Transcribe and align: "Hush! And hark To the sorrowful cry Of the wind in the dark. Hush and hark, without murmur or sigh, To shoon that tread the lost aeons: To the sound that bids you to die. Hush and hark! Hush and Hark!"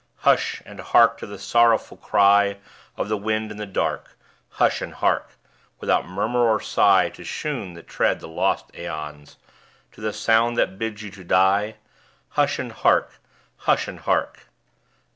"Hush! 0.25 0.63
And 0.65 0.79
hark 0.79 1.19
To 1.19 1.27
the 1.27 1.37
sorrowful 1.37 1.95
cry 1.95 2.57
Of 2.97 3.07
the 3.07 3.17
wind 3.17 3.51
in 3.51 3.57
the 3.57 3.67
dark. 3.67 4.17
Hush 4.49 4.81
and 4.81 4.95
hark, 4.95 5.29
without 5.79 6.07
murmur 6.07 6.39
or 6.39 6.59
sigh, 6.59 7.09
To 7.09 7.23
shoon 7.23 7.75
that 7.75 7.87
tread 7.87 8.19
the 8.19 8.27
lost 8.27 8.73
aeons: 8.75 9.37
To 9.91 10.01
the 10.01 10.11
sound 10.11 10.57
that 10.57 10.79
bids 10.79 11.03
you 11.03 11.11
to 11.11 11.23
die. 11.23 11.75
Hush 12.29 12.57
and 12.57 12.71
hark! 12.71 13.19
Hush 13.57 13.87
and 13.87 13.99
Hark!" 13.99 14.47